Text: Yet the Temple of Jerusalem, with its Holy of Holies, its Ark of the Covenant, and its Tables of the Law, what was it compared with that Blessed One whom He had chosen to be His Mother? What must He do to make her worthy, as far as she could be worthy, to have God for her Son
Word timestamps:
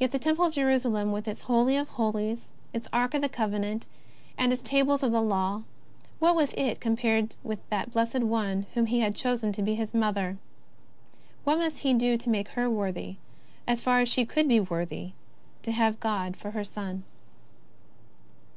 Yet 0.00 0.10
the 0.10 0.18
Temple 0.18 0.46
of 0.46 0.54
Jerusalem, 0.54 1.12
with 1.12 1.28
its 1.28 1.42
Holy 1.42 1.76
of 1.76 1.90
Holies, 1.90 2.50
its 2.72 2.88
Ark 2.92 3.14
of 3.14 3.22
the 3.22 3.28
Covenant, 3.28 3.86
and 4.36 4.52
its 4.52 4.60
Tables 4.60 5.04
of 5.04 5.12
the 5.12 5.22
Law, 5.22 5.62
what 6.18 6.34
was 6.34 6.52
it 6.54 6.80
compared 6.80 7.36
with 7.44 7.60
that 7.70 7.92
Blessed 7.92 8.22
One 8.24 8.66
whom 8.74 8.86
He 8.86 8.98
had 8.98 9.14
chosen 9.14 9.52
to 9.52 9.62
be 9.62 9.76
His 9.76 9.94
Mother? 9.94 10.36
What 11.44 11.58
must 11.58 11.78
He 11.82 11.94
do 11.94 12.16
to 12.16 12.28
make 12.28 12.48
her 12.58 12.68
worthy, 12.68 13.18
as 13.68 13.80
far 13.80 14.00
as 14.00 14.08
she 14.08 14.24
could 14.26 14.48
be 14.48 14.58
worthy, 14.58 15.12
to 15.62 15.70
have 15.70 16.00
God 16.00 16.36
for 16.36 16.50
her 16.50 16.64
Son 16.64 17.04